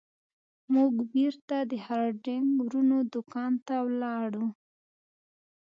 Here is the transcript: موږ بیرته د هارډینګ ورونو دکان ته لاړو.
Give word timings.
موږ 0.73 0.93
بیرته 1.13 1.57
د 1.71 1.73
هارډینګ 1.85 2.47
ورونو 2.61 2.97
دکان 3.13 3.53
ته 3.67 3.75
لاړو. 4.01 4.47